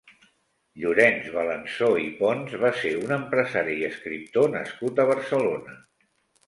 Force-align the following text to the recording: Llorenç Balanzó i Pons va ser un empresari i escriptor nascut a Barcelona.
Llorenç 0.83 1.27
Balanzó 1.35 1.89
i 2.05 2.09
Pons 2.23 2.57
va 2.65 2.73
ser 2.81 2.95
un 3.03 3.15
empresari 3.19 3.79
i 3.83 3.87
escriptor 3.93 4.53
nascut 4.59 5.05
a 5.05 5.09
Barcelona. 5.13 5.83